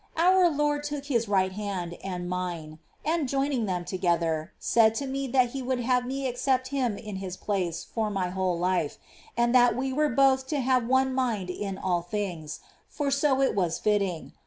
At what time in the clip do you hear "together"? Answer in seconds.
3.85-4.51